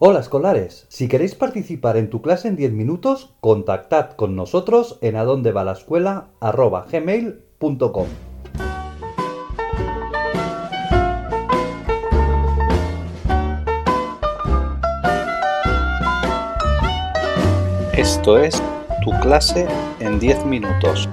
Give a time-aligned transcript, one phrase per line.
[0.00, 5.16] Hola escolares, si queréis participar en tu clase en 10 minutos, contactad con nosotros en
[5.16, 8.06] adondevalascuela@gmail.com.
[17.96, 18.62] Esto es
[19.02, 19.66] tu clase
[19.98, 21.08] en 10 minutos.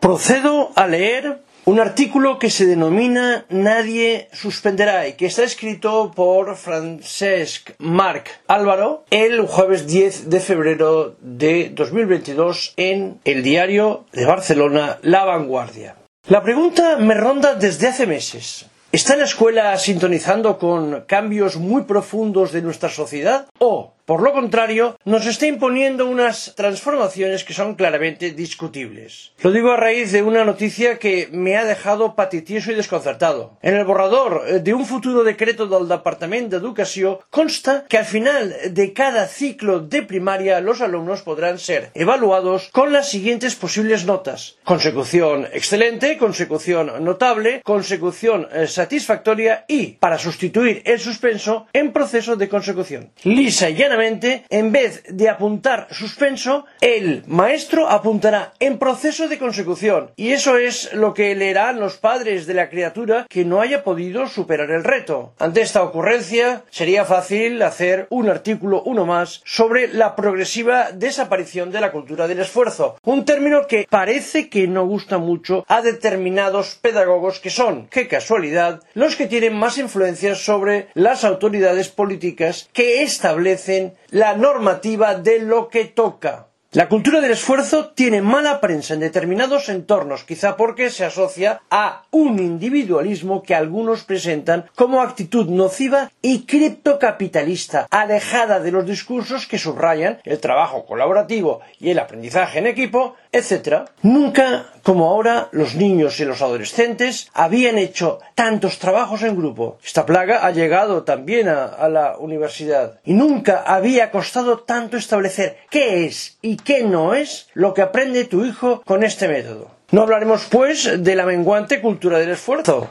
[0.00, 6.56] Procedo a leer un artículo que se denomina Nadie suspenderá y que está escrito por
[6.56, 14.98] Francesc Marc Álvaro el jueves 10 de febrero de 2022 en el diario de Barcelona
[15.02, 15.96] La Vanguardia.
[16.28, 18.64] La pregunta me ronda desde hace meses.
[18.92, 23.46] ¿Está la escuela sintonizando con cambios muy profundos de nuestra sociedad?
[23.58, 29.30] ¿O por lo contrario, nos está imponiendo unas transformaciones que son claramente discutibles.
[29.40, 33.56] Lo digo a raíz de una noticia que me ha dejado patitieso y desconcertado.
[33.62, 38.52] En el borrador de un futuro decreto del Departamento de Educación consta que al final
[38.70, 44.56] de cada ciclo de primaria los alumnos podrán ser evaluados con las siguientes posibles notas.
[44.64, 52.48] Consecución excelente, consecución notable, consecución eh, satisfactoria y, para sustituir el suspenso, en proceso de
[52.48, 53.12] consecución.
[53.22, 60.10] Lisa y en vez de apuntar suspenso, el maestro apuntará en proceso de consecución.
[60.16, 64.26] Y eso es lo que leerán los padres de la criatura que no haya podido
[64.26, 65.34] superar el reto.
[65.38, 71.80] Ante esta ocurrencia, sería fácil hacer un artículo uno más sobre la progresiva desaparición de
[71.80, 72.96] la cultura del esfuerzo.
[73.04, 78.82] Un término que parece que no gusta mucho a determinados pedagogos que son, qué casualidad,
[78.94, 85.68] los que tienen más influencia sobre las autoridades políticas que establecen la normativa de lo
[85.68, 86.46] que toca.
[86.72, 92.04] La cultura del esfuerzo tiene mala prensa en determinados entornos, quizá porque se asocia a
[92.12, 99.58] un individualismo que algunos presentan como actitud nociva y criptocapitalista, alejada de los discursos que
[99.58, 103.88] subrayan el trabajo colaborativo y el aprendizaje en equipo, etc.
[104.02, 109.78] Nunca, como ahora, los niños y los adolescentes habían hecho tantos trabajos en grupo.
[109.84, 116.06] Esta plaga ha llegado también a, la universidad y nunca había costado tanto establecer qué
[116.06, 119.70] es y qué no es lo que aprende tu hijo con este método.
[119.90, 122.88] No hablaremos, pues, de la menguante cultura del esfuerzo,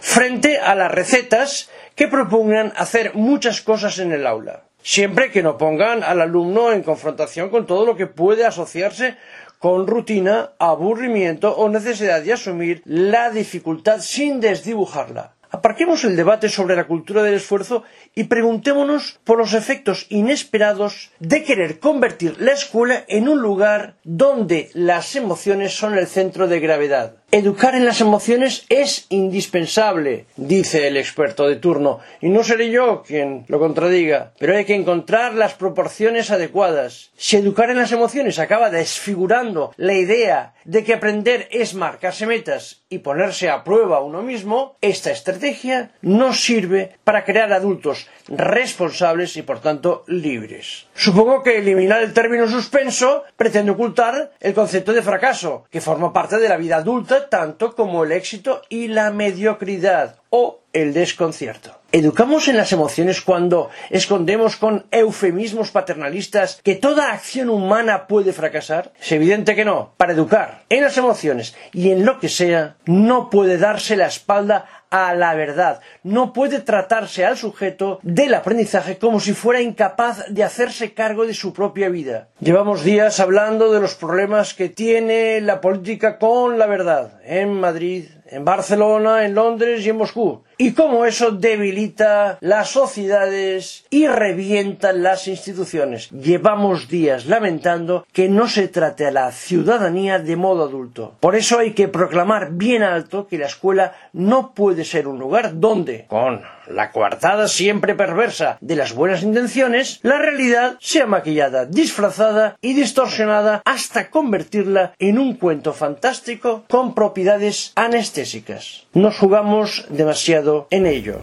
[0.00, 5.58] frente a las recetas que propugnan hacer muchas cosas en el aula, siempre que no
[5.58, 9.16] pongan al alumno en confrontación con todo lo que puede asociarse
[9.60, 15.34] con rutina, aburrimiento o necesidad de asumir la dificultad sin desdibujarla.
[15.50, 17.82] Aparquemos el debate sobre la cultura del esfuerzo
[18.14, 24.70] y preguntémonos por los efectos inesperados de querer convertir la escuela en un lugar donde
[24.72, 27.16] las emociones son el centro de gravedad.
[27.32, 33.04] Educar en las emociones es indispensable, dice el experto de turno, y no seré yo
[33.06, 37.12] quien lo contradiga, pero hay que encontrar las proporciones adecuadas.
[37.16, 42.82] Si educar en las emociones acaba desfigurando la idea de que aprender es marcarse metas
[42.88, 49.42] y ponerse a prueba uno mismo, esta estrategia no sirve para crear adultos responsables y
[49.42, 50.86] por tanto libres.
[50.94, 56.38] Supongo que eliminar el término suspenso pretende ocultar el concepto de fracaso, que forma parte
[56.38, 61.79] de la vida adulta tanto como el éxito y la mediocridad o el desconcierto.
[61.92, 68.92] ¿Educamos en las emociones cuando escondemos con eufemismos paternalistas que toda acción humana puede fracasar?
[69.00, 69.94] Es evidente que no.
[69.96, 74.66] Para educar en las emociones y en lo que sea, no puede darse la espalda
[74.90, 75.80] a la verdad.
[76.04, 81.34] No puede tratarse al sujeto del aprendizaje como si fuera incapaz de hacerse cargo de
[81.34, 82.28] su propia vida.
[82.38, 88.06] Llevamos días hablando de los problemas que tiene la política con la verdad en Madrid,
[88.26, 90.44] en Barcelona, en Londres y en Moscú.
[90.60, 96.10] Y cómo eso debilita las sociedades y revienta las instituciones.
[96.10, 101.14] Llevamos días lamentando que no se trate a la ciudadanía de modo adulto.
[101.18, 105.58] Por eso hay que proclamar bien alto que la escuela no puede ser un lugar
[105.58, 112.56] donde, con la coartada siempre perversa de las buenas intenciones, la realidad sea maquillada, disfrazada
[112.60, 118.86] y distorsionada hasta convertirla en un cuento fantástico con propiedades anestésicas.
[118.92, 121.20] Nos jugamos demasiado en ello.